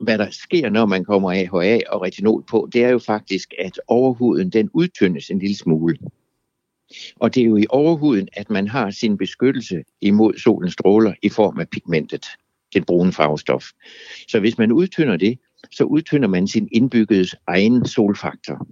[0.00, 3.80] hvad der sker, når man kommer AHA og retinol på, det er jo faktisk, at
[3.88, 5.98] overhuden den udtyndes en lille smule.
[7.16, 11.28] Og det er jo i overhuden, at man har sin beskyttelse imod solens stråler i
[11.28, 12.26] form af pigmentet,
[12.74, 13.64] det brune farvestof.
[14.28, 15.38] Så hvis man udtynder det,
[15.72, 18.66] så udtynder man sin indbyggede egen solfaktor.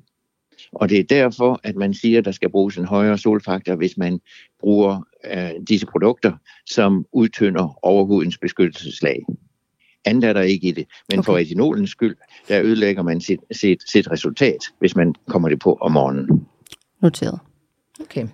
[0.72, 3.96] Og det er derfor, at man siger, at der skal bruges en højere solfaktor, hvis
[3.96, 4.20] man
[4.60, 6.32] bruger øh, disse produkter,
[6.66, 9.24] som udtynder overhudens beskyttelseslag.
[10.04, 10.86] Andet er der ikke i det.
[11.08, 11.26] Men okay.
[11.26, 12.16] for retinolens skyld,
[12.48, 16.46] der ødelægger man sit, sit, sit resultat, hvis man kommer det på om morgenen.
[17.02, 17.38] Noteret.
[18.00, 18.26] Okay.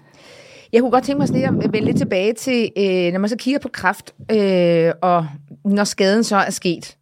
[0.72, 3.36] Jeg kunne godt tænke mig sådan at vende lidt tilbage til, øh, når man så
[3.36, 5.26] kigger på kraft, øh, og
[5.64, 6.96] når skaden så er sket.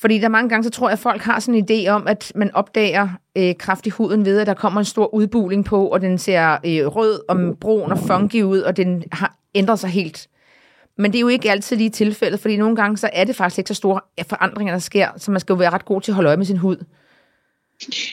[0.00, 2.32] Fordi der mange gange, så tror jeg, at folk har sådan en idé om, at
[2.34, 6.00] man opdager øh, kraft i huden ved, at der kommer en stor udbuling på, og
[6.00, 10.28] den ser øh, rød og brun og funky ud, og den har ændret sig helt.
[10.98, 13.58] Men det er jo ikke altid lige tilfældet, fordi nogle gange, så er det faktisk
[13.58, 16.14] ikke så store forandringer, der sker, så man skal jo være ret god til at
[16.14, 16.76] holde øje med sin hud.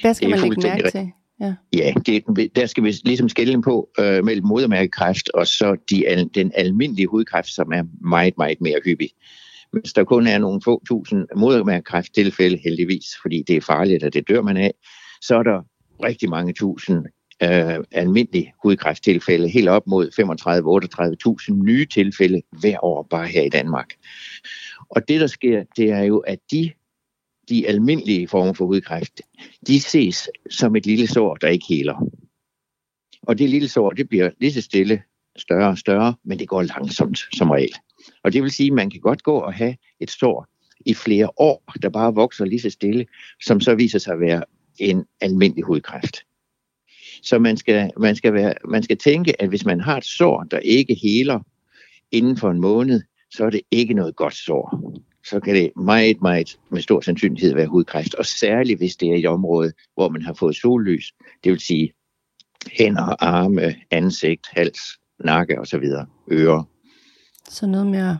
[0.01, 1.11] Hvad skal man lægge mærke til?
[1.39, 6.29] Ja, ja det, der skal vi ligesom skille på øh, mellem modermærkekræft og så de,
[6.35, 9.09] den almindelige hudkræft, som er meget, meget mere hyppig.
[9.71, 14.27] Hvis der kun er nogle få tusind modermærkekræfttilfælde, heldigvis, fordi det er farligt, og det
[14.27, 14.73] dør man af,
[15.21, 15.61] så er der
[16.03, 17.05] rigtig mange tusind
[17.43, 20.07] øh, almindelige hudkræfttilfælde, helt op mod
[21.51, 23.93] 35-38.000 nye tilfælde hver år bare her i Danmark.
[24.89, 26.71] Og det, der sker, det er jo, at de
[27.49, 29.21] de almindelige former for hudkræft,
[29.67, 32.09] de ses som et lille sår, der ikke heler.
[33.21, 35.03] Og det lille sår, det bliver lige så stille
[35.37, 37.73] større og større, men det går langsomt som regel.
[38.23, 40.47] Og det vil sige, at man kan godt gå og have et sår
[40.85, 43.05] i flere år, der bare vokser lige så stille,
[43.41, 44.43] som så viser sig at være
[44.79, 46.17] en almindelig hudkræft.
[47.21, 50.43] Så man skal, man skal, være, man skal tænke, at hvis man har et sår,
[50.43, 51.39] der ikke heler
[52.11, 54.97] inden for en måned, så er det ikke noget godt sår
[55.29, 58.15] så kan det meget, meget med stor sandsynlighed være hudkræft.
[58.15, 61.93] Og særligt hvis det er et område, hvor man har fået sollys, det vil sige
[62.71, 64.79] hænder, arme, ansigt, hals,
[65.19, 65.83] nakke osv.,
[66.31, 66.63] ører.
[67.49, 68.17] Så noget mere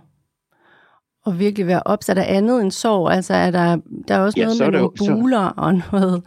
[1.28, 3.12] at virkelig være op, så er der andet end sorg?
[3.12, 6.24] Altså er der, der er også ja, noget med nogle buler så, og noget...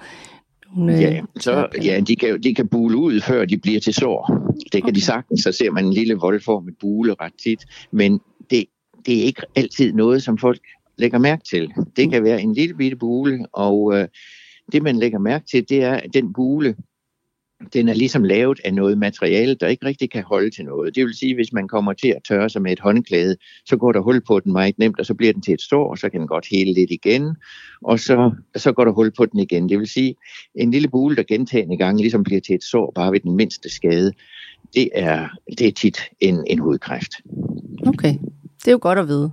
[0.77, 3.95] Nogle, ja, øh, så, ja de, kan, de kan bule ud, før de bliver til
[3.95, 4.53] sår.
[4.63, 4.95] Det kan okay.
[4.95, 7.65] de sagtens, så ser man en lille voldformet bule ret tit.
[7.93, 8.65] Men det
[9.07, 10.61] det er ikke altid noget, som folk
[10.99, 11.73] lægger mærke til.
[11.97, 14.09] Det kan være en lille bitte bule, og øh,
[14.73, 16.77] det man lægger mærke til, det er, at den bule,
[17.75, 20.95] den er ligesom lavet af noget materiale, der ikke rigtig kan holde til noget.
[20.95, 23.93] Det vil sige, hvis man kommer til at tørre sig med et håndklæde, så går
[23.93, 26.09] der hul på den meget nemt, og så bliver den til et sår, og så
[26.09, 27.37] kan den godt hele lidt igen,
[27.83, 29.69] og så, så går der hul på den igen.
[29.69, 30.15] Det vil sige,
[30.55, 33.71] en lille bule, der gentagende gange ligesom bliver til et sår bare ved den mindste
[33.71, 34.13] skade,
[34.75, 37.13] det er, det er tit en, en hudkræft.
[37.87, 38.15] Okay.
[38.59, 39.33] Det er jo godt at vide.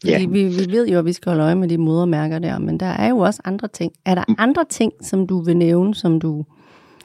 [0.00, 0.26] Fordi ja.
[0.26, 2.86] vi, vi ved jo, at vi skal holde øje med de modermærker der, men der
[2.86, 3.92] er jo også andre ting.
[4.04, 6.44] Er der andre ting, som du vil nævne, som du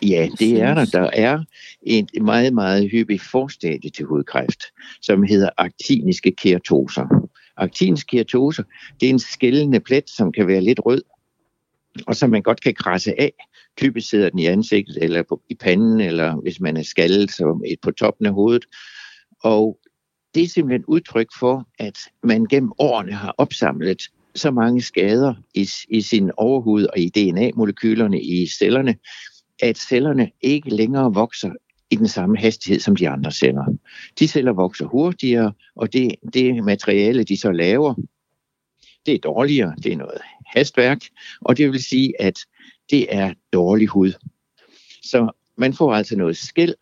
[0.09, 0.85] Ja, det er der.
[0.85, 1.43] Der er
[1.81, 4.63] et meget, meget hyppig forstadie til hudkræft,
[5.01, 7.29] som hedder aktiniske keratoser.
[7.57, 8.63] Aktiniske keratoser,
[8.99, 11.01] det er en skældende plet, som kan være lidt rød,
[12.07, 13.33] og som man godt kan krasse af.
[13.77, 17.61] Typisk sidder den i ansigtet, eller på, i panden, eller hvis man er skaldet, så
[17.65, 18.65] et på toppen af hovedet.
[19.43, 19.79] Og
[20.35, 24.01] det er simpelthen udtryk for, at man gennem årene har opsamlet
[24.35, 28.95] så mange skader i, i sin overhud og i DNA-molekylerne i cellerne,
[29.59, 31.51] at cellerne ikke længere vokser
[31.91, 33.77] i den samme hastighed som de andre celler.
[34.19, 37.93] De celler vokser hurtigere, og det, det materiale, de så laver,
[39.05, 41.01] det er dårligere, det er noget hastværk,
[41.41, 42.39] og det vil sige, at
[42.91, 44.13] det er dårlig hud.
[45.03, 46.73] Så man får altså noget skæld,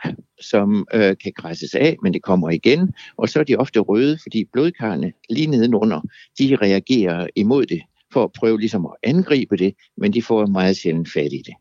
[0.41, 4.17] som øh, kan græsses af, men det kommer igen, og så er de ofte røde,
[4.21, 6.01] fordi blodkarrene lige nedenunder,
[6.39, 7.81] de reagerer imod det,
[8.13, 11.53] for at prøve ligesom at angribe det, men de får meget sjældent fat i det.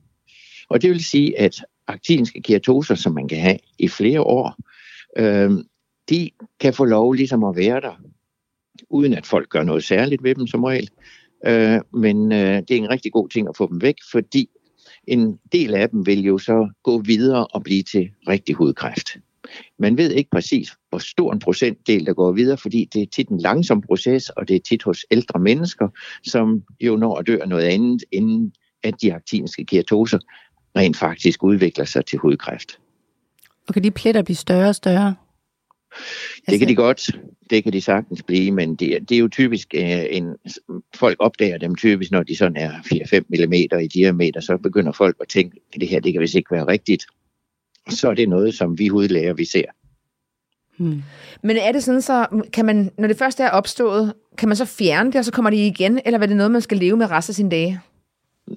[0.71, 1.57] Og det vil sige, at
[1.87, 4.57] aktinske keratoser, som man kan have i flere år,
[5.19, 5.51] øh,
[6.11, 6.31] de
[6.61, 8.03] kan få lov ligesom at være der,
[8.91, 10.91] uden at folk gør noget særligt ved dem som regel.
[11.47, 14.49] Øh, men øh, det er en rigtig god ting at få dem væk, fordi
[15.07, 19.09] en del af dem vil jo så gå videre og blive til rigtig hudkræft.
[19.79, 23.29] Man ved ikke præcis, hvor stor en procentdel, der går videre, fordi det er tit
[23.29, 25.89] en langsom proces, og det er tit hos ældre mennesker,
[26.25, 28.53] som jo når at dø af noget andet, inden
[28.83, 30.19] at de aktiniske keratoser
[30.77, 32.79] rent faktisk udvikler sig til hudkræft.
[33.69, 35.15] Og kan de pletter blive større og større?
[36.49, 37.11] Det kan de godt,
[37.51, 40.37] det kan de sagtens blive, men det, det er jo typisk, uh, en,
[40.95, 45.17] folk opdager dem typisk, når de sådan er 4-5 mm i diameter, så begynder folk
[45.21, 47.07] at tænke, at det her det kan vist ikke være rigtigt.
[47.89, 49.65] Så er det noget, som vi hudlæger, vi ser.
[50.79, 51.03] Hmm.
[51.43, 54.65] Men er det sådan så, kan man, når det først er opstået, kan man så
[54.65, 57.11] fjerne det, og så kommer det igen, eller er det noget, man skal leve med
[57.11, 57.81] resten af sine dage?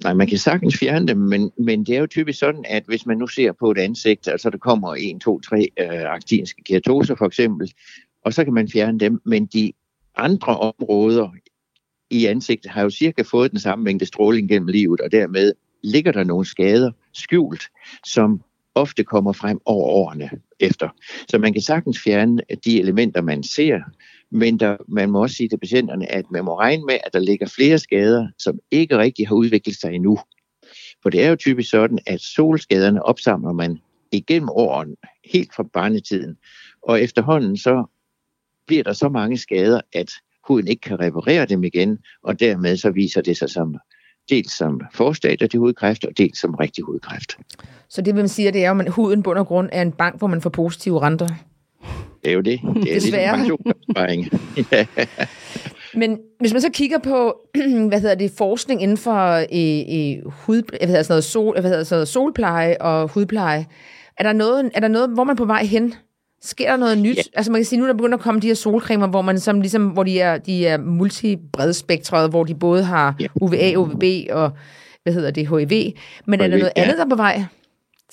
[0.02, 3.06] Nej, man kan sagtens fjerne dem, men, men det er jo typisk sådan, at hvis
[3.06, 7.14] man nu ser på et ansigt, altså der kommer 1, 2, 3 øh, aktinske keratoser
[7.14, 7.72] for eksempel,
[8.24, 9.72] og så kan man fjerne dem, men de
[10.16, 11.28] andre områder
[12.10, 15.52] i ansigtet har jo cirka fået den samme mængde stråling gennem livet, og dermed
[15.82, 17.68] ligger der nogle skader skjult,
[18.06, 18.40] som
[18.74, 20.30] ofte kommer frem over årene
[20.60, 20.88] efter.
[21.28, 23.80] Så man kan sagtens fjerne de elementer, man ser,
[24.34, 27.18] men der, man må også sige til patienterne, at man må regne med, at der
[27.18, 30.18] ligger flere skader, som ikke rigtig har udviklet sig endnu.
[31.02, 33.78] For det er jo typisk sådan, at solskaderne opsamler man
[34.12, 36.36] igennem årene, helt fra barnetiden.
[36.82, 37.84] Og efterhånden så
[38.66, 40.10] bliver der så mange skader, at
[40.48, 43.76] huden ikke kan reparere dem igen, og dermed så viser det sig som
[44.28, 47.38] dels som forstadier til hudkræft, og dels som rigtig hudkræft.
[47.88, 50.26] Så det, man siger, det er at huden bund og grund er en bank, hvor
[50.26, 51.28] man får positive renter.
[52.24, 52.60] Det er jo det.
[52.82, 53.36] Det er Desværre.
[53.36, 53.58] ligesom
[54.72, 54.86] ja.
[56.00, 57.34] Men hvis man så kigger på,
[57.88, 61.70] hvad hedder det, forskning inden for øh, øh, hud, hvad hedder sådan noget, sol, hvad
[61.70, 63.66] hedder sådan noget, solpleje og hudpleje,
[64.18, 65.94] er der, noget, er der noget, hvor man er på vej hen?
[66.42, 67.16] Sker der noget nyt?
[67.16, 67.22] Ja.
[67.34, 69.40] Altså man kan sige, nu er der begyndt at komme de her solcremer, hvor man
[69.40, 73.26] som, ligesom, hvor de er, de er multibredspektrede, hvor de både har Ja.
[73.40, 74.50] UVA, UVB og
[75.02, 75.92] hvad hedder det, HIV.
[76.26, 76.82] Men er der HIV, noget ja.
[76.82, 77.44] andet, der er på vej?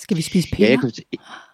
[0.02, 0.68] Skal vi spise Ja, piller?
[0.72, 0.92] jeg kan,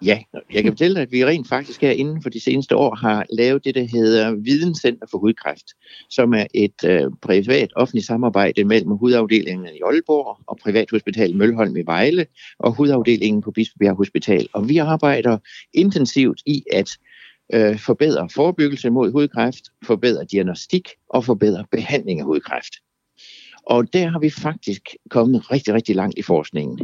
[0.02, 0.18] ja,
[0.54, 3.26] jeg kan fortælle dig, at vi rent faktisk her inden for de seneste år har
[3.32, 5.66] lavet det, der hedder Videnscenter for Hudkræft,
[6.10, 11.82] som er et øh, privat offentligt samarbejde mellem hudafdelingen i Aalborg og Privathospital Mølholm i
[11.86, 12.26] Vejle
[12.58, 14.48] og hudafdelingen på Bispebjerg Hospital.
[14.52, 15.38] Og vi arbejder
[15.74, 16.88] intensivt i at
[17.54, 22.74] øh, forbedre forebyggelse mod hudkræft, forbedre diagnostik og forbedre behandling af hudkræft.
[23.66, 26.78] Og der har vi faktisk kommet rigtig, rigtig langt i forskningen.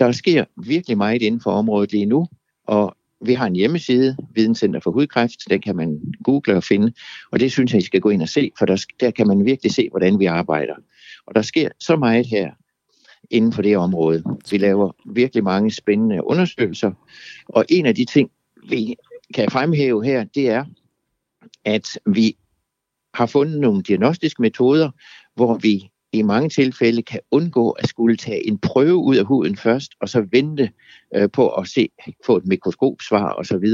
[0.00, 2.26] Der sker virkelig meget inden for området lige nu,
[2.66, 6.92] og vi har en hjemmeside, Videnscenter for Hudkræft, den kan man google og finde,
[7.32, 9.44] og det synes jeg, I skal gå ind og se, for der, der kan man
[9.44, 10.74] virkelig se, hvordan vi arbejder.
[11.26, 12.50] Og der sker så meget her
[13.30, 14.24] inden for det område.
[14.50, 16.92] Vi laver virkelig mange spændende undersøgelser,
[17.48, 18.30] og en af de ting,
[18.68, 18.96] vi
[19.34, 20.64] kan fremhæve her, det er,
[21.64, 22.36] at vi
[23.14, 24.90] har fundet nogle diagnostiske metoder,
[25.34, 29.56] hvor vi i mange tilfælde kan undgå at skulle tage en prøve ud af huden
[29.56, 30.70] først, og så vente
[31.16, 31.88] øh, på at se,
[32.26, 33.68] få et mikroskopsvar osv.,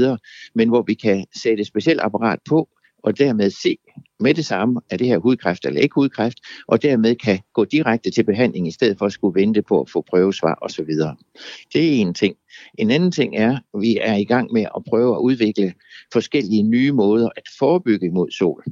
[0.55, 2.69] men hvor vi kan sætte et specielt apparat på,
[3.03, 3.77] og dermed se
[4.19, 8.11] med det samme, er det her hudkræft eller ikke hudkræft, og dermed kan gå direkte
[8.11, 10.89] til behandling, i stedet for at skulle vente på at få prøvesvar osv.
[11.73, 12.35] Det er en ting.
[12.77, 15.73] En anden ting er, at vi er i gang med at prøve at udvikle
[16.13, 18.63] forskellige nye måder at forebygge mod sol.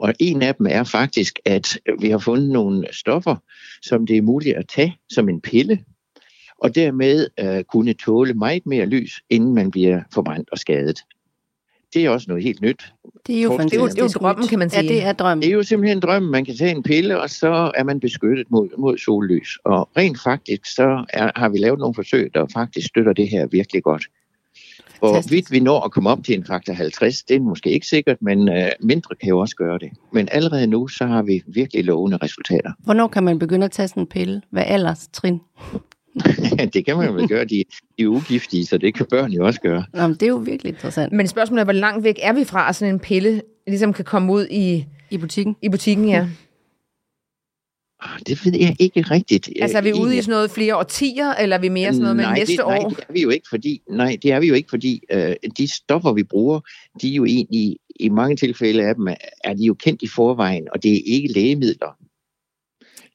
[0.00, 3.36] Og en af dem er faktisk, at vi har fundet nogle stoffer,
[3.82, 5.84] som det er muligt at tage som en pille,
[6.58, 11.00] og dermed øh, kunne tåle meget mere lys, inden man bliver forbrændt og skadet.
[11.94, 12.92] Det er også noget helt nyt.
[13.26, 14.82] Det er jo Det er jo- det er jo drømmen, kan man sige.
[14.82, 15.42] Ja, det er drømmen.
[15.42, 18.00] Det er jo simpelthen en drøm, man kan tage en pille, og så er man
[18.00, 19.48] beskyttet mod, mod sollys.
[19.64, 23.46] Og rent faktisk, så er, har vi lavet nogle forsøg, der faktisk støtter det her
[23.46, 24.04] virkelig godt.
[24.98, 28.16] Hvorvidt vi når at komme op til en faktor 50, det er måske ikke sikkert,
[28.20, 29.90] men øh, mindre kan jo også gøre det.
[30.12, 32.72] Men allerede nu, så har vi virkelig lovende resultater.
[32.84, 34.42] Hvornår kan man begynde at tage sådan en pille?
[34.50, 35.40] Hvad alders trin?
[36.74, 37.64] det kan man jo vel gøre, de,
[37.98, 39.84] de er ugiftige, så det kan børn jo også gøre.
[39.94, 41.12] Nå, men det er jo virkelig interessant.
[41.12, 44.04] Men spørgsmålet er, hvor langt væk er vi fra, at sådan en pille ligesom kan
[44.04, 45.56] komme ud i, I butikken?
[45.62, 46.28] i butikken, ja?
[48.14, 49.48] Ah, Det ved jeg ikke rigtigt.
[49.60, 52.00] Altså er vi Øh, ude i sådan noget flere årtier, eller er vi mere sådan
[52.02, 52.70] noget med nej, næste det, år?
[52.70, 55.34] Nej, det er vi jo ikke, fordi, nej, det er vi jo ikke, fordi øh,
[55.58, 56.60] de stoffer, vi bruger,
[57.02, 59.06] de er jo egentlig, i mange tilfælde af dem,
[59.44, 61.96] er- de jo kendt i forvejen, og det er ikke lægemidler.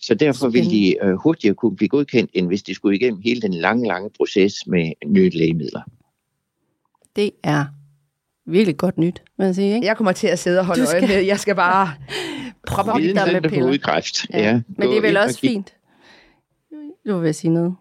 [0.02, 3.42] Så derfor vil de øh, hurtigere kunne blive godkendt, end hvis de skulle igennem hele
[3.42, 5.82] den lange, lange proces med nye lægemidler.
[7.16, 7.66] Det er
[8.46, 9.88] virkelig godt nyt, vil jeg sige, ikke?
[9.88, 11.26] Jeg kommer til at sidde og holde skal- øje med.
[11.26, 11.92] Jeg skal bare
[12.68, 13.00] proppe op.
[13.00, 13.68] Viden- der med piller.
[13.68, 14.30] hudkræft.
[14.30, 14.40] Ja.
[14.40, 14.62] Ja.
[14.68, 15.74] Men det er vel også fint.
[17.08, 17.76] Du vil sige noget.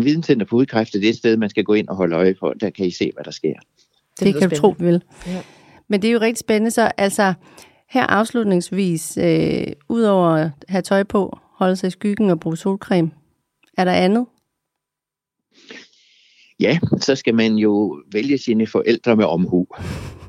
[0.00, 2.52] Videnscenter for hudkræft det er et sted, man skal gå ind og holde øje på.
[2.60, 3.54] Der kan I se, hvad der sker.
[4.18, 5.02] Det, det kan du tro, vi vil.
[5.26, 5.42] Ja.
[5.88, 7.34] Men det er jo rigtig spændende, så altså
[7.88, 13.10] her afslutningsvis, øh, udover at have tøj på, holde sig i skyggen og bruge solcreme,
[13.78, 14.26] er der andet?
[16.60, 19.66] Ja, så skal man jo vælge sine forældre med omhu.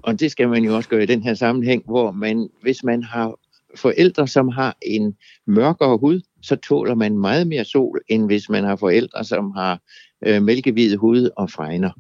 [0.06, 3.04] Og det skal man jo også gøre i den her sammenhæng, hvor man, hvis man
[3.04, 3.40] har
[3.76, 5.16] forældre, som har en
[5.48, 9.82] mørkere hud, så tåler man meget mere sol, end hvis man har forældre, som har
[10.26, 11.92] øh, mælkehvid hud og fregner.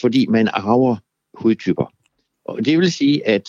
[0.00, 0.96] Fordi man arver
[1.34, 1.92] hudtyper.
[2.44, 3.48] Og det vil sige, at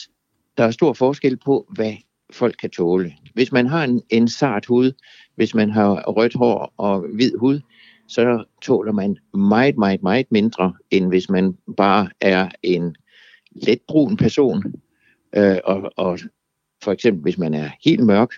[0.58, 1.94] der er stor forskel på, hvad
[2.34, 3.14] folk kan tåle.
[3.34, 4.92] Hvis man har en, en sart hud,
[5.36, 7.60] hvis man har rødt hår og hvid hud,
[8.08, 12.96] så tåler man meget, meget, meget mindre, end hvis man bare er en
[13.56, 14.64] letbrun person.
[15.36, 16.20] Øh, og, og
[16.84, 18.30] for eksempel, hvis man er helt mørk,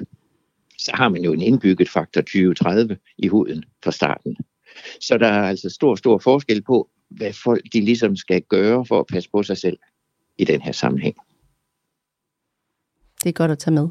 [0.78, 2.22] så har man jo en indbygget faktor
[2.92, 4.38] 20-30 i huden fra starten.
[5.02, 9.00] Så der er altså stor, stor forskel på, hvad folk de ligesom skal gøre for
[9.00, 9.78] at passe på sig selv
[10.38, 11.16] i den her sammenhæng.
[13.24, 13.90] Det er godt at tage med.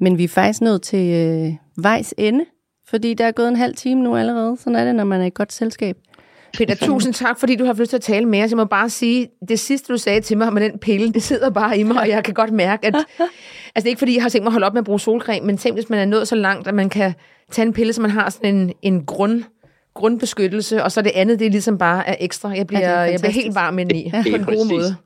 [0.00, 2.44] Men vi er faktisk nået til øh, vejs ende,
[2.86, 4.56] fordi der er gået en halv time nu allerede.
[4.56, 5.98] Sådan er det, når man er i godt selskab.
[6.52, 8.50] Peter, tusind tak, fordi du har lyst til at tale med os.
[8.50, 11.50] Jeg må bare sige, det sidste, du sagde til mig med den pille, det sidder
[11.50, 12.94] bare i mig, og jeg kan godt mærke, at...
[13.74, 15.00] Altså, det er ikke, fordi jeg har tænkt mig at holde op med at bruge
[15.00, 17.14] solcreme, men tænk, hvis man er nået så langt, at man kan
[17.50, 19.42] tage en pille, så man har sådan en, en grund,
[19.94, 22.48] grundbeskyttelse, og så det andet, det er ligesom bare er ekstra.
[22.56, 24.96] Jeg bliver, Ja, jeg bliver helt varm indeni, Det på en god måde.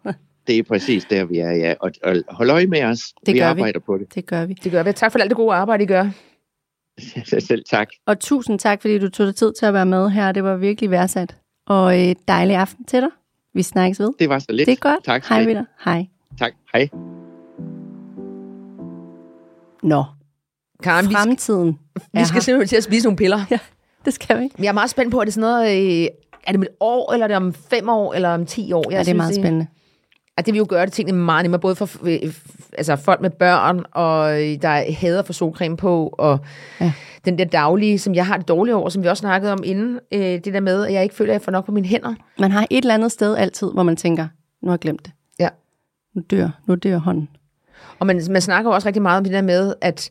[0.47, 1.75] Det er præcis der, vi er, ja.
[1.81, 3.01] Og, og hold øje med os.
[3.27, 3.61] Det vi gør vi.
[3.61, 4.15] arbejder på det.
[4.15, 4.55] Det gør vi.
[4.65, 4.93] Det gør vi.
[4.93, 6.11] Tak for alt det gode arbejde, I gør.
[7.49, 7.89] Selv tak.
[8.07, 10.33] Og tusind tak, fordi du tog dig tid til at være med her.
[10.33, 11.37] Det var virkelig værdsat.
[11.67, 13.09] Og øh, dejlig aften til dig.
[13.55, 14.13] Vi snakkes ved.
[14.19, 14.67] Det var så lidt.
[14.67, 15.05] Det er godt.
[15.05, 15.65] Tak Hej, Peter.
[15.85, 16.07] Hej.
[16.39, 16.53] Tak.
[16.73, 16.89] Hej.
[19.83, 20.05] Nå,
[20.83, 21.79] Karen, vi skal, fremtiden
[22.13, 22.41] vi skal her.
[22.41, 23.39] simpelthen til at spise nogle piller.
[23.51, 23.59] Ja,
[24.05, 24.51] det skal vi.
[24.59, 26.03] Jeg er meget spændt på, er det sådan noget...
[26.03, 26.09] Øh,
[26.47, 28.85] er det om et år, eller er det om fem år, eller om ti år?
[28.85, 29.67] Jeg Ja, det er synes, meget spændende.
[30.37, 32.33] At det vil jo gøre det tingene meget nemmere, både for øh,
[32.79, 36.39] altså folk med børn, og øh, der hader for solcreme på, og
[36.81, 36.93] Ja.
[37.25, 39.99] den der daglige, som jeg har det dårlige over, som vi også snakkede om inden,
[40.13, 42.15] øh, det der med, at jeg ikke føler, at jeg får nok på mine hænder.
[42.39, 44.27] Man har et eller andet sted altid, hvor man tænker,
[44.63, 45.13] nu har jeg glemt det.
[45.39, 45.49] Ja.
[46.15, 47.29] Nu dør, nu dør hånden.
[47.99, 50.11] Og man, man snakker jo også rigtig meget om det der med, at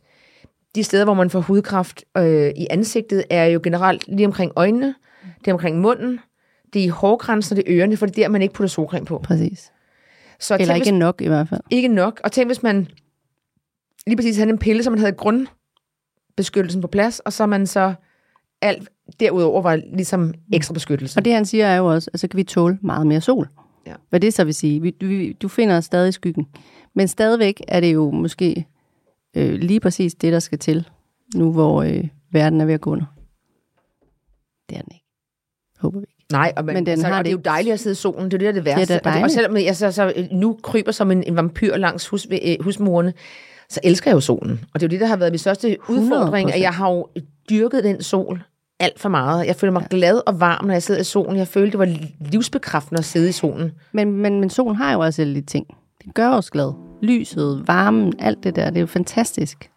[0.75, 4.95] de steder, hvor man får hudkræft øh, i ansigtet, er jo generelt lige omkring øjnene,
[5.39, 6.19] det er omkring munden,
[6.73, 9.05] det er i hårgrænsen, det er ørerne, for det er der, man ikke putter solcreme
[9.05, 9.17] på.
[9.23, 9.71] Præcis.
[10.43, 11.61] Så Eller tænk, ikke hvis, nok i hvert fald.
[11.69, 12.21] ikke nok.
[12.23, 12.87] Og tænk, hvis man
[14.07, 17.93] lige præcis havde en pille, så man havde grundbeskyttelsen på plads, og så man så
[18.61, 21.19] alt derudover var ligesom ekstra beskyttelse.
[21.19, 23.49] Og det han siger er jo også, at så kan vi tåle meget mere sol.
[23.87, 23.93] Ja.
[24.09, 24.81] Hvad det så vil sige.
[24.81, 26.47] Vi, vi, du finder os stadig i skyggen.
[26.93, 28.67] Men stadigvæk er det jo måske
[29.35, 30.89] øh, lige præcis det, der skal til,
[31.35, 33.05] nu hvor øh, verden er ved at gå under.
[34.69, 35.02] Det er den ikke.
[35.83, 36.13] Håber vi ikke.
[36.31, 37.91] Nej, og, man, Men den altså, har og det er jo det- dejligt at sidde
[37.93, 38.31] i solen.
[38.31, 38.93] Det er det, der er det værste.
[38.93, 39.33] da Og og dejligt.
[39.33, 43.13] selvom jeg så, så nu kryber som en, en vampyr langs hus, øh, husmurene,
[43.69, 44.59] så elsker jeg jo solen.
[44.73, 46.53] Og det er jo det, der har været min største udfordring, 100%.
[46.55, 47.07] at jeg har jo
[47.49, 48.41] dyrket den sol
[48.79, 49.47] alt for meget.
[49.47, 49.97] Jeg føler mig ja.
[49.97, 51.37] glad og varm, når jeg sidder i solen.
[51.37, 51.97] Jeg følte, det var
[52.31, 53.71] livsbekræftende at sidde i solen.
[53.91, 55.65] Men, men, men solen har jo også alle de ting.
[56.05, 56.71] Det gør os glad.
[57.01, 59.69] Lyset, varmen, alt det der, det er jo fantastisk.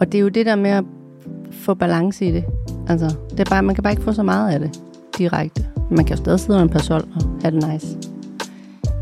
[0.00, 0.84] Og det er jo det der med at
[1.52, 2.44] få balance i det.
[2.88, 4.80] Altså, det er bare, man kan bare ikke få så meget af det
[5.18, 5.66] direkte.
[5.90, 7.86] Man kan jo stadig sidde under en parasol og have det nice.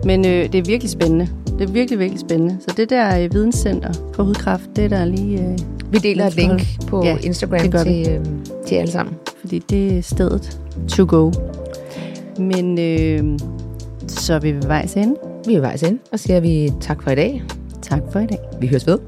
[0.05, 1.29] Men øh, det er virkelig spændende.
[1.59, 2.57] Det er virkelig, virkelig spændende.
[2.69, 5.41] Så det der øh, videnscenter for hudkræft, det er der lige...
[5.43, 5.59] Øh,
[5.93, 8.05] Vi deler et link på Ja, Instagram det gør vi.
[8.05, 8.25] til, øh,
[8.67, 9.15] til alle sammen.
[9.41, 11.33] fordi det er stedet to go.
[12.39, 13.39] Men øh,
[14.09, 15.15] så er vi ved vejs ende.
[15.47, 17.43] Vi er vejs ind, og siger vi tak for i dag.
[17.83, 18.39] Tak for i dag.
[18.61, 18.99] Vi høres ved.